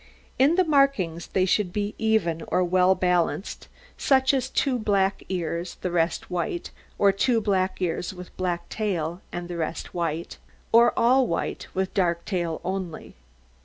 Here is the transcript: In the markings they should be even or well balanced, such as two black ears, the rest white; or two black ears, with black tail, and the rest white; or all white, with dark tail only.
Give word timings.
In 0.39 0.55
the 0.55 0.63
markings 0.63 1.27
they 1.27 1.45
should 1.45 1.71
be 1.71 1.93
even 1.99 2.41
or 2.47 2.63
well 2.63 2.95
balanced, 2.95 3.67
such 3.99 4.33
as 4.33 4.49
two 4.49 4.79
black 4.79 5.21
ears, 5.29 5.75
the 5.81 5.91
rest 5.91 6.31
white; 6.31 6.71
or 6.97 7.11
two 7.11 7.39
black 7.39 7.79
ears, 7.83 8.11
with 8.11 8.35
black 8.35 8.67
tail, 8.67 9.21
and 9.31 9.47
the 9.47 9.57
rest 9.57 9.93
white; 9.93 10.39
or 10.71 10.91
all 10.97 11.27
white, 11.27 11.67
with 11.75 11.93
dark 11.93 12.25
tail 12.25 12.59
only. 12.63 13.13